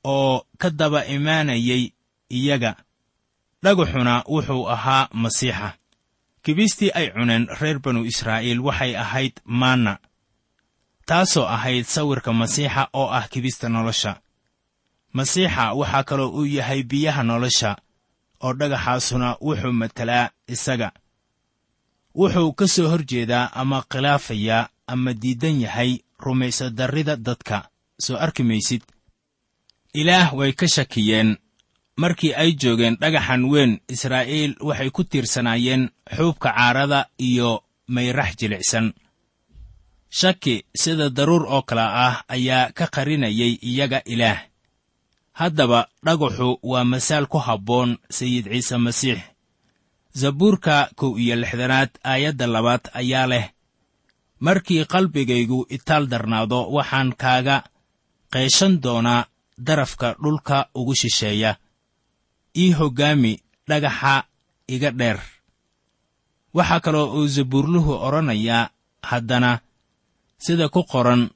oo 0.04 0.45
ka 0.62 0.69
daba 0.69 1.06
imaanayay 1.06 1.84
iyaga. 2.30 2.71
Dhagaxuna 3.63 4.23
wuxuu 4.28 4.69
ahaa 4.69 5.10
masiixa 5.21 5.78
kibistii 6.43 6.91
ay 6.93 7.08
cuneen 7.15 7.47
reer 7.60 7.79
banu 7.79 8.06
israa'iil 8.06 8.60
waxay 8.60 8.93
ahayd 9.03 9.36
maanna 9.45 9.93
taasoo 11.06 11.45
ahayd 11.56 11.86
sawirka 11.86 12.34
masiixa 12.34 12.89
oo 12.93 13.08
ah 13.17 13.27
kibista 13.32 13.69
nolosha. 13.69 14.21
Masiixa 15.13 15.73
waxaa 15.73 16.03
kaloo 16.03 16.29
uu 16.38 16.45
yahay 16.45 16.84
biyaha 16.84 17.23
nolosha 17.23 17.71
oo 18.43 18.53
dhagaxaasuna 18.53 19.38
wuxuu 19.41 19.71
matelaa 19.82 20.29
isaga. 20.47 20.91
Wuxuu 22.15 22.53
ka 22.53 22.67
soo 22.67 22.88
hor 22.89 23.03
jeedaa 23.06 23.51
ama 23.53 23.84
khilaafayaa 23.91 24.69
ama 24.88 25.13
diidan 25.13 25.62
yahay 25.62 25.91
rumaysadarrida 26.19 27.15
dadka. 27.15 27.69
Soo 27.99 28.17
arki 28.17 28.43
maysid 28.43 28.84
ilaah 29.93 30.34
way 30.38 30.51
ka 30.53 30.67
shakiyeen 30.67 31.38
markii 31.95 32.34
ay 32.34 32.51
joogeen 32.62 32.97
dhagaxan 33.01 33.45
weyn 33.51 33.82
israa'iil 33.88 34.56
waxay 34.67 34.89
ku 34.89 35.03
tiirsanaayeen 35.03 35.89
xuubka 36.15 36.49
caarada 36.53 37.06
iyo 37.17 37.63
mayrax 37.88 38.36
jilicsan. 38.39 38.93
Shaki 40.10 40.65
sida 40.75 41.10
daruur 41.10 41.45
oo 41.45 41.62
kale 41.62 41.82
ah 42.06 42.15
ayaa 42.27 42.71
ka 42.77 42.88
qarinayay 42.88 43.58
iyaga 43.62 44.01
ilaah. 44.06 44.39
Haddaba 45.34 45.89
dhagaxu 46.06 46.60
waa 46.63 46.84
masaal 46.84 47.25
ku 47.27 47.38
habboon 47.38 47.97
sayid 48.10 48.45
ciise 48.51 48.77
masiix. 48.77 49.19
Zabuurka 50.13 50.89
kow 50.95 51.17
iyo 51.17 51.36
lixdanaad 51.36 51.89
aayadda 52.03 52.47
labaad 52.47 52.84
ayaa 52.93 53.27
leh 53.27 53.45
markii 54.39 54.86
qalbigaygu 54.86 55.65
itaal 55.69 56.06
darnaado 56.12 56.69
waxaan 56.75 57.13
kaaga 57.17 57.63
qeeshan 58.34 58.82
doonaa 58.84 59.25
darafka 59.58 60.15
dhulka 60.23 60.69
ugu 60.75 60.93
shisheeya 60.95 61.58
ii 62.57 62.71
hoggaami 62.71 63.33
dhagaxa 63.67 64.23
iga 64.67 64.91
dheer. 64.91 65.19
Waxaa 66.53 66.79
kaloo 66.79 67.07
uu 67.17 67.27
zabuurluhu 67.27 67.93
odhanayaa 68.05 68.69
haddana 69.09 69.59
sida 70.37 70.69
ku 70.69 70.83
qoran 70.91 71.29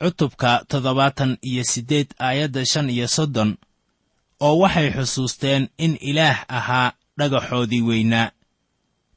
cutubka 0.00 0.64
toddobaatan 0.68 1.38
iyo 1.48 1.64
siddeed 1.64 2.08
aayadda 2.18 2.62
shan 2.70 2.90
iyo 2.90 3.08
soddon 3.08 3.50
oo 4.40 4.58
waxay 4.62 4.88
xusuusteen 4.96 5.62
in 5.84 5.92
ilaah 6.10 6.38
ahaa 6.48 6.92
dhagaxoodii 7.18 7.82
weynaa 7.88 8.30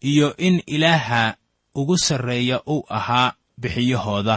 iyo 0.09 0.27
in 0.37 0.63
ilaaha 0.75 1.35
ugu 1.75 1.97
sarreeya 1.97 2.57
uu 2.73 2.85
ahaa 2.89 3.33
bixiyahooda 3.61 4.35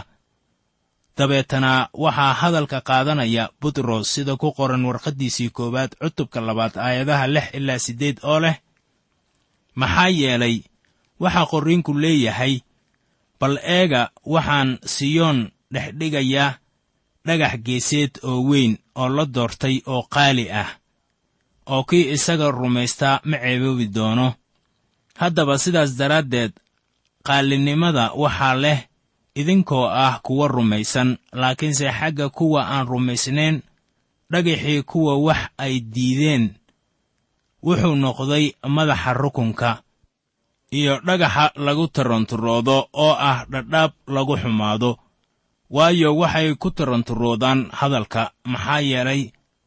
dabeetana 1.20 1.72
waxaa 2.04 2.32
hadalka 2.40 2.78
qaadanaya 2.88 3.44
butros 3.60 4.06
sida 4.14 4.32
ku 4.40 4.48
qoran 4.58 4.84
warqaddiisii 4.88 5.50
koowaad 5.56 5.92
cutubka 6.00 6.38
labaad 6.48 6.74
aayadaha 6.86 7.26
lix 7.34 7.46
ilaa 7.58 7.78
siddeed 7.86 8.16
oo 8.30 8.38
leh 8.44 8.56
maxaa 9.80 10.08
yeelay 10.20 10.56
waxaa 11.22 11.46
qorriinku 11.52 11.92
leeyahay 12.02 12.54
bal 13.40 13.54
eega 13.78 14.02
waxaan 14.34 14.70
siyoon 14.94 15.38
dhex 15.74 15.88
dhigayaa 15.98 16.50
dhagax 17.26 17.54
geeseed 17.66 18.12
oo 18.28 18.38
weyn 18.48 18.72
oo 19.00 19.08
la 19.16 19.24
doortay 19.34 19.76
oo 19.92 20.02
qaali 20.14 20.44
ah 20.62 20.70
oo 21.72 21.82
kii 21.88 22.04
isaga 22.16 22.46
rumaystaa 22.58 23.20
ma 23.28 23.36
ceeboobi 23.42 23.86
doono. 23.96 24.28
Haddaba 25.20 25.54
sidaas 25.62 25.90
daraaddeed 26.00 26.52
qaalinimada 27.26 28.04
waxaa 28.22 28.54
leh 28.64 28.78
idinkoo 29.40 29.86
ah 30.04 30.14
kuwa 30.24 30.46
rumaysan 30.48 31.08
laakiinse 31.40 31.86
xagga 31.98 32.26
kuwa 32.36 32.60
aan 32.74 32.86
rumaysnayn 32.92 33.56
dhagaxii 34.32 34.82
kuwa 34.90 35.12
wax 35.26 35.40
ay 35.64 35.74
diideen 35.94 36.44
wuxuu 37.66 37.94
noqday 38.04 38.44
madaxa 38.76 39.12
rukunka 39.20 39.70
iyo 40.78 40.94
dhagaxa 41.06 41.44
lagu 41.66 41.86
taranturoodo 41.94 42.76
oo 43.04 43.14
ah 43.30 43.38
dhadhaab 43.52 43.92
lagu 44.14 44.34
xumaado. 44.42 44.90
Waayo 45.70 46.16
waxay 46.20 46.54
ku 46.54 46.68
taranturoodaan 46.70 47.60
hadalka 47.78 48.22
maxaa 48.52 48.80
yeelay 48.90 49.22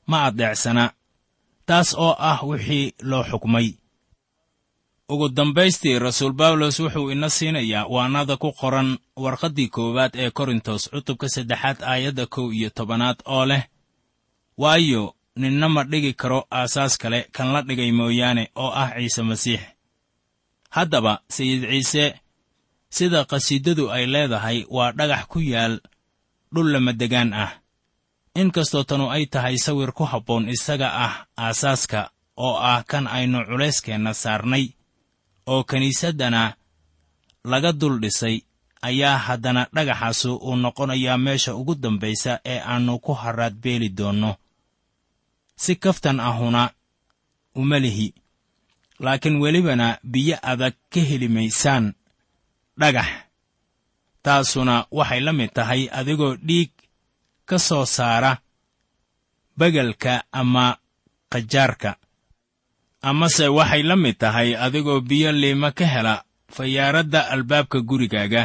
ma 0.09 0.17
addeecsana 0.27 0.86
taas 1.67 1.89
oo 2.05 2.15
ah 2.29 2.39
wixii 2.49 2.86
loo 3.09 3.23
xukmay 3.29 3.67
ugu 5.09 5.29
dambaystii 5.29 5.99
rasuul 5.99 6.33
bawlos 6.33 6.79
wuxuu 6.79 7.11
ina 7.11 7.29
siinayaa 7.29 7.85
waanada 7.89 8.37
ku 8.37 8.51
qoran 8.59 8.97
warqaddii 9.15 9.67
koowaad 9.67 10.15
ee 10.15 10.29
korintos 10.31 10.89
cutubka 10.89 11.29
saddexaad 11.29 11.77
aayadda 11.83 12.25
kow 12.25 12.51
iyo 12.53 12.69
tobanaad 12.69 13.19
oo 13.25 13.45
leh 13.45 13.63
waayo 14.57 15.15
ninna 15.35 15.69
ma 15.69 15.83
dhigi 15.83 16.13
karo 16.13 16.47
aasaas 16.51 16.97
kale 16.97 17.19
kan 17.31 17.53
la 17.53 17.61
dhigay 17.61 17.91
mooyaane 17.91 18.43
oo 18.55 18.71
ah 18.71 18.91
ciise 18.97 19.21
masiix. 19.23 19.61
Haddaba 20.69 21.13
sayid 21.29 21.61
ciise 21.69 22.05
sida 22.89 23.25
qhasiidadu 23.25 23.91
ay 23.91 24.05
leedahay 24.13 24.65
waa 24.69 24.91
dhagax 24.91 25.25
ku 25.27 25.39
yaal 25.39 25.79
dhul 26.53 26.71
lamadegaan 26.73 27.33
ah. 27.33 27.51
Inkastoo 28.35 28.83
tanu 28.83 29.09
ay 29.11 29.25
tahay 29.25 29.57
sawir 29.57 29.91
ku 29.91 30.03
habboon 30.11 30.49
isaga 30.49 30.89
ah 31.05 31.13
aasaaska 31.37 32.09
oo 32.37 32.55
ah 32.57 32.83
kan 32.87 33.07
aynu 33.07 33.45
culayskeenna 33.45 34.13
saarnay 34.13 34.65
oo 35.51 35.63
kiniisaddana 35.63 36.41
laga 37.51 37.71
dul 37.71 37.99
dhisay 38.01 38.41
ayaa 38.82 39.17
haddana 39.25 39.62
dhagaxaasu 39.75 40.36
uu 40.36 40.56
noqonayaa 40.63 41.17
meesha 41.25 41.56
ugu 41.60 41.75
dambaysa 41.75 42.39
ee 42.45 42.60
aannu 42.71 42.99
ku 43.06 43.13
harraad 43.21 43.56
beeli 43.63 43.89
doonno. 43.97 44.32
Si 45.56 45.75
kaftan 45.75 46.19
ahuna 46.19 46.63
uma 47.56 47.79
lihi 47.79 48.08
laakiin 48.99 49.38
welibana 49.43 49.88
biyo 50.12 50.38
adag 50.51 50.73
ka 50.91 50.99
heli 51.10 51.27
maysaan 51.36 51.86
dhagax. 52.79 53.08
Taasuna 54.23 54.75
waxay 54.97 55.19
la 55.25 55.34
mid 55.34 55.51
tahay 55.58 55.82
adigoo 55.99 56.36
dhiig 56.47 56.71
ka 57.49 57.58
soo 57.60 57.86
saara 57.86 58.32
begelka 59.60 60.23
ama 60.32 60.65
qajaarka 61.32 61.91
amase 63.09 63.45
waxay 63.57 63.83
la 63.89 63.95
mid 64.03 64.17
tahay 64.17 64.49
adigoo 64.65 64.99
biyo 65.09 65.31
liima 65.31 65.71
ka 65.77 65.85
hela 65.93 66.15
fayaaradda 66.55 67.19
albaabka 67.33 67.79
gurigaaga. 67.89 68.43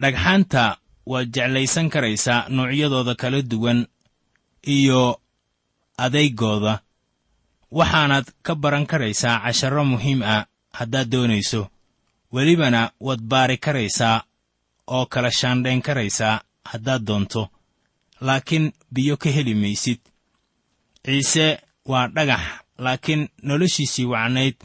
Dhagxaanta 0.00 0.64
waad 1.10 1.28
jeclaysan 1.34 1.88
karaysaa 1.94 2.40
noocyadooda 2.54 3.14
kala 3.20 3.42
duwan 3.50 3.80
iyo 4.76 5.20
adeygooda 6.04 6.74
waxaanaad 7.78 8.26
ka 8.46 8.52
baran 8.62 8.86
karaysaa 8.90 9.40
casharro 9.44 9.82
muhiim 9.92 10.20
ah 10.22 10.46
haddaad 10.78 11.08
doonayso. 11.12 11.62
Welibana 12.32 12.82
waad 13.06 13.20
baari 13.30 13.56
karaysaa 13.58 14.16
oo 14.94 15.06
kala 15.12 15.30
shaandhayn 15.38 15.82
karaysaa 15.82 16.34
haddaad 16.70 17.02
doonto. 17.08 17.42
Laakiin 18.20 18.72
biyo 18.94 19.16
ka 19.16 19.28
heli 19.36 19.54
maysid. 19.54 20.00
Ciise 21.04 21.46
waa 21.90 22.08
dhagax 22.08 22.40
laakiin 22.78 23.28
noloshiisii 23.42 24.04
wacnayd 24.12 24.56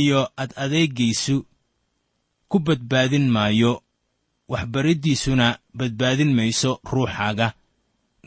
iyo 0.00 0.20
ad 0.36 0.50
adeeggiisu 0.64 1.36
ku 2.48 2.56
badbaadin 2.66 3.26
maayo 3.34 3.72
waxbariddiisuna 4.48 5.46
badbaadin 5.78 6.32
mayso 6.38 6.80
ruuxaaga. 6.92 7.48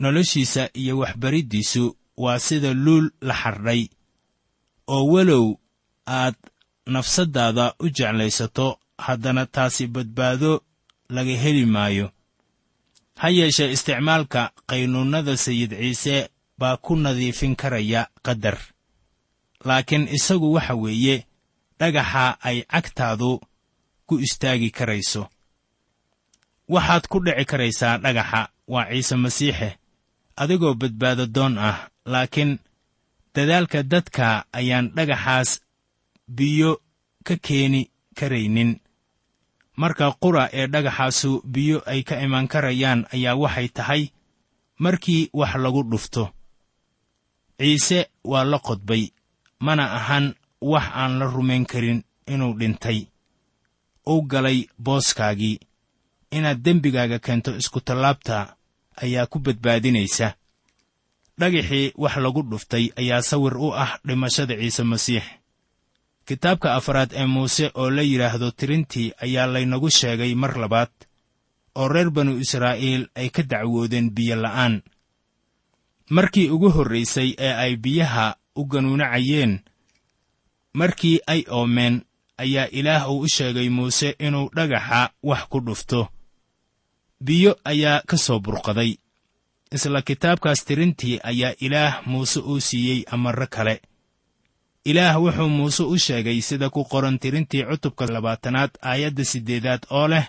Noloshiisa 0.02 0.62
iyo 0.74 0.98
waxbariddiisu 0.98 1.96
waa 2.16 2.38
sida 2.38 2.74
luul 2.74 3.10
la 3.20 3.34
xardhay 3.34 3.82
oo 4.94 5.04
walow 5.12 5.46
aad 6.06 6.34
nafsaddaada 6.86 7.74
u 7.78 7.86
jeclaysato 7.96 8.78
haddana 8.98 9.46
taasi 9.46 9.86
badbaado 9.86 10.52
laga 11.14 11.34
heli 11.42 11.66
maayo. 11.66 12.06
Ha 13.20 13.28
yeeshee 13.30 13.72
isticmaalka 13.72 14.42
qaynuunnada 14.68 15.36
sayid 15.36 15.70
ciise 15.80 16.30
baa 16.58 16.76
ku 16.76 16.96
nadiifin 16.96 17.56
karaya 17.56 18.02
qadar 18.26 18.58
laakiin 19.64 20.08
isagu 20.08 20.52
waxa 20.52 20.74
weeye 20.74 21.26
dhagaxa 21.78 22.38
ay 22.48 22.62
cagtaadu 22.62 23.40
ku 24.06 24.14
istaagi 24.18 24.70
karayso. 24.70 25.28
Waxaad 26.68 27.04
ku 27.08 27.18
dhici 27.24 27.44
karaysaa 27.44 27.98
dhagaxa 27.98 28.40
waa 28.68 28.88
ciise 28.90 29.16
masiixe 29.16 29.78
adigoo 30.36 30.74
badbaado 30.74 31.26
doon 31.26 31.58
ah 31.58 31.88
laakiin 32.12 32.58
dadaalka 33.34 33.82
dadka 33.82 34.44
ayaan 34.52 34.86
dhagaxaas 34.96 35.50
biyo 36.28 36.70
ka 37.26 37.36
keeni 37.36 37.90
karaynin. 38.18 38.80
Marka 39.76 40.06
qura 40.22 40.50
ee 40.52 40.66
dhagaxaasu 40.66 41.30
biyo 41.54 41.82
ay 41.86 42.02
ka 42.02 42.14
imaan 42.20 42.48
karayaan 42.52 43.06
ayaa 43.14 43.34
waxay 43.42 43.68
tahay 43.68 44.02
markii 44.78 45.30
wax 45.32 45.52
lagu 45.62 45.82
dhufto. 45.90 46.24
Ciise 47.58 48.00
waa 48.24 48.44
la 48.44 48.58
qodbay 48.58 49.04
mana 49.60 49.84
ahan 49.98 50.34
wax 50.60 50.86
aan 50.94 51.18
la 51.18 51.26
rumayn 51.26 51.66
karin 51.66 52.04
inuu 52.26 52.54
dhintay. 52.58 53.06
Uu 54.08 54.22
galay 54.22 54.68
booskaagii. 54.78 55.60
Inaad 56.30 56.60
dembigaaga 56.64 57.18
keento 57.18 57.56
iskutallaabta 57.56 58.56
ayaa 59.02 59.26
ku 59.26 59.38
badbaadinaysa. 59.38 60.34
Dhagixii 61.38 61.92
wax 61.96 62.16
lagu 62.16 62.42
dhuftay 62.42 62.90
ayaa 62.96 63.22
sawir 63.22 63.56
u 63.56 63.68
ah 63.74 63.98
dhimashada 64.06 64.54
ciise 64.60 64.82
masiix. 64.82 65.24
Kitaabka 66.26 66.74
afraad 66.74 67.10
ee 67.12 67.26
muuse 67.26 67.70
oo 67.74 67.90
la 67.90 68.02
yidhaahdo 68.02 68.50
tirintii 68.50 69.12
ayaa 69.24 69.46
laynagu 69.46 69.90
sheegay 69.90 70.34
mar 70.34 70.58
labaad 70.58 70.90
oo 71.74 71.88
reer 71.88 72.10
banu 72.10 72.36
israa'iil 72.44 73.08
ay 73.14 73.28
ka 73.30 73.42
dacwoodeen 73.42 74.10
biyo 74.10 74.36
la'aan. 74.36 74.82
Markii 76.10 76.50
ugu 76.50 76.68
horraysay 76.70 77.34
ee 77.38 77.52
ay 77.64 77.76
biyaha 77.76 78.36
u 78.60 78.64
ganuunacayeen. 78.70 79.52
Markii 80.78 81.18
ay 81.26 81.42
oomeen 81.56 81.94
ayaa 82.42 82.66
ilaah 82.78 83.10
uu 83.10 83.20
u 83.20 83.28
sheegay 83.28 83.68
muuse 83.76 84.08
inuu 84.26 84.50
dhagaxa 84.56 85.10
wax 85.22 85.42
ku 85.50 85.58
dhufto. 85.66 86.08
Biyo 87.24 87.52
ayaa 87.64 88.02
ka 88.08 88.16
soo 88.16 88.38
burqaday. 88.40 88.92
Isla 89.74 90.02
kitaabkaas 90.02 90.64
tirintii 90.64 91.20
ayaa 91.30 91.54
ilaah 91.60 92.06
muuse 92.06 92.40
uu 92.40 92.60
siiyey 92.60 93.00
amarro 93.14 93.46
kale. 93.54 93.80
Ilaah 94.84 95.16
wuxuu 95.22 95.48
muuse 95.48 95.82
u 95.82 95.98
sheegay 95.98 96.40
sida 96.40 96.70
ku 96.70 96.84
qoran 96.84 97.18
tirintii 97.18 97.64
cutubka 97.68 98.06
labaatanaad 98.06 98.70
aayadda 98.90 99.24
siddeedaad 99.24 99.82
oo 99.90 100.08
leh 100.08 100.26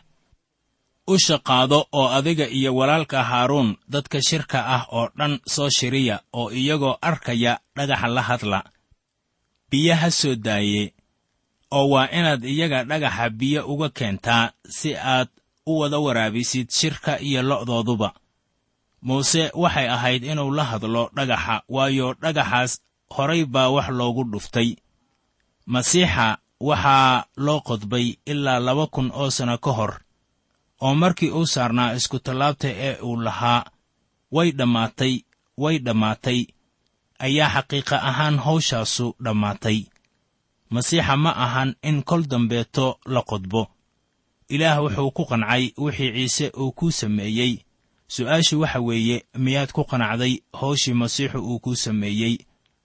u 1.13 1.15
shaqaado 1.25 1.79
oo 1.99 2.07
adiga 2.17 2.45
iyo 2.57 2.71
walaalka 2.79 3.19
haaruun 3.29 3.69
dadka 3.93 4.17
shirka 4.27 4.59
ah 4.75 4.83
oo 4.97 5.05
dhan 5.17 5.33
soo 5.53 5.69
shiriya 5.77 6.15
oo 6.39 6.47
iyagoo 6.61 6.95
arkaya 7.09 7.53
dhagaxa 7.75 8.07
la 8.15 8.21
hadla. 8.29 8.59
Biyo 9.69 9.93
ha 10.01 10.09
soo 10.19 10.35
daaye 10.45 10.83
oo 11.77 11.85
waa 11.93 12.07
inaad 12.17 12.43
iyaga 12.53 12.79
dhagaxa 12.89 13.25
biyo 13.39 13.61
uga 13.73 13.89
keentaa 13.97 14.45
si 14.77 14.89
aad 15.13 15.29
u 15.65 15.79
wada 15.79 15.97
waraabisid 16.05 16.67
shirka 16.79 17.11
iyo 17.27 17.41
lo'dooduba. 17.49 18.09
Muuse 19.05 19.43
waxay 19.61 19.87
ahayd 19.95 20.23
inuu 20.31 20.51
la 20.57 20.63
hadlo 20.71 21.03
dhagaxa 21.17 21.55
waayo 21.75 22.07
dhagaxaas 22.21 22.71
horay 23.15 23.43
baa 23.53 23.69
wax 23.75 23.87
loogu 23.97 24.23
dhuftay. 24.31 24.69
Masiixa 25.73 26.27
waxaa 26.69 27.25
loo 27.45 27.59
qodbay 27.67 28.07
ilaa 28.31 28.59
laba 28.67 28.85
kun 28.93 29.07
oo 29.21 29.29
sanno 29.37 29.57
ka 29.65 29.71
hor 29.77 29.93
oo 30.85 30.93
markii 31.01 31.31
uu 31.37 31.45
saarnaa 31.53 31.93
iskutallaabta 31.97 32.67
ee 32.87 32.93
uu 33.07 33.15
lahaa 33.25 33.61
way 34.35 34.49
dhammaatay 34.59 35.13
way 35.63 35.75
dhammaatay 35.85 36.39
ayaa 37.25 37.49
xaqiiqa 37.55 37.95
ahaan 38.09 38.37
hawshaasu 38.45 39.05
dhammaatay 39.23 39.79
masiixa 40.73 41.15
ma 41.23 41.31
ahan 41.45 41.69
in 41.89 41.97
kol 42.09 42.23
dambeeto 42.31 42.85
la 43.13 43.21
qodbo. 43.29 43.61
Ilaah 44.55 44.77
wuxuu 44.83 45.11
ku 45.17 45.23
qancay 45.31 45.63
wixii 45.83 46.11
ciise 46.15 46.45
uu 46.61 46.71
kuu 46.77 46.91
sameeyey. 46.91 47.53
Su'aashu 48.13 48.55
waxa 48.61 48.79
weeye 48.87 49.17
miyaad 49.43 49.71
ku 49.75 49.83
qanacday 49.91 50.33
hawshii 50.59 50.93
masiixu 51.01 51.39
uu 51.49 51.59
kuu 51.63 51.75
sameeyey 51.75 52.35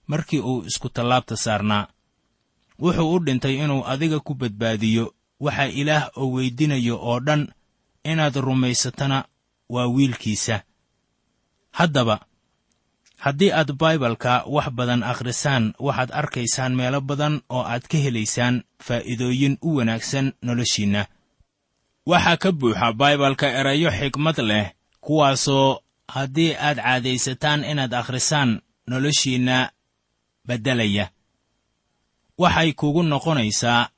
markii 0.07 0.39
uu 0.39 0.63
iskutallaabta 0.69 1.35
saarnaa? 1.37 1.87
Wuxuu 2.79 3.13
u 3.15 3.19
dhintay 3.25 3.55
inuu 3.63 3.85
adiga 3.91 4.19
ku 4.19 4.33
badbaadiyo. 4.33 5.05
Waxa 5.39 5.65
ilaah 5.79 6.09
oo 6.17 6.27
weydinayo 6.35 6.95
oo 7.09 7.19
dhan 7.19 7.41
inaad 8.11 8.35
rumaysatana 8.35 9.17
waa 9.69 9.87
wiilkiisa. 9.95 10.63
Haddaba 11.71 12.15
haddii 13.17 13.51
aad 13.51 13.71
baibalka 13.81 14.43
wax 14.47 14.69
badan 14.77 15.03
akhrisaan 15.03 15.73
waxaad 15.79 16.11
arkaysaan 16.19 16.73
meelo 16.75 17.01
badan 17.01 17.41
oo 17.49 17.63
aad 17.73 17.83
ka 17.91 17.97
helaysaan 17.97 18.63
faa'iidooyin 18.85 19.57
u 19.61 19.75
wanaagsan 19.77 20.33
noloshiinna. 20.41 21.01
Waxaa 22.05 22.37
ka 22.37 22.49
buuxa 22.51 22.93
baibalka 22.93 23.47
erayo 23.59 23.89
xigmad 23.99 24.37
leh 24.49 24.65
kuwaasoo 25.01 25.81
haddii 26.15 26.53
aad 26.67 26.77
caadaysataan 26.77 27.63
inaad 27.71 27.93
akhrisaan 27.93 28.61
noloshiinna 28.89 29.57
beddelaya. 30.47 31.05
Waxay 32.37 32.73
kugu 32.73 33.03
noqonaysaa 33.03 33.89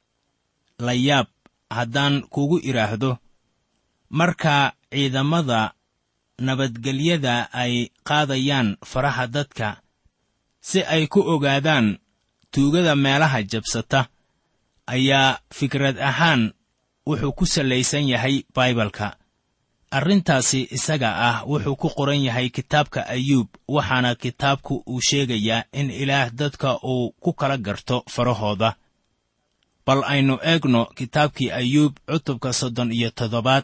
layaab 0.79 1.27
haddaan 1.69 2.21
kugu 2.33 2.57
idhaahdo 2.69 3.17
marka 4.09 4.73
ciidamada 4.91 5.73
nabadgelyada 6.39 7.49
ay 7.53 7.89
qaadayaan 8.03 8.77
faraha 8.85 9.27
dadka 9.27 9.81
si 10.61 10.83
ay 10.83 11.07
ku 11.07 11.19
ogaadaan 11.19 11.97
tuugada 12.51 12.95
meelaha 12.95 13.43
jabsata 13.43 14.07
ayaa 14.87 15.39
fikrad 15.53 15.97
ahaan 15.99 16.53
wuxuu 17.07 17.31
ku 17.33 17.45
sallaysan 17.45 18.07
yahay 18.09 18.43
baibalka 18.55 19.17
arrintaasi 19.91 20.67
isaga 20.71 21.09
ah 21.29 21.37
wuxuu 21.47 21.75
ku 21.75 21.89
qoran 21.89 22.21
yahay 22.23 22.49
kitaabka 22.49 23.07
ayuub 23.07 23.47
waxaana 23.67 24.15
kitaabku 24.15 24.83
uu 24.87 25.01
sheegayaa 25.01 25.63
in 25.71 25.91
ilaah 25.91 26.29
dadka 26.31 26.79
uu 26.83 27.11
ku 27.23 27.33
kala 27.33 27.57
garto 27.57 28.03
farahooda. 28.09 28.75
Bal 29.85 30.03
aynu 30.03 30.35
eegno 30.43 30.85
kitaabkii 30.85 31.51
ayuub 31.51 31.93
cutubka 32.07 32.53
soddon 32.53 32.91
iyo 32.91 33.09
toddobaad 33.11 33.63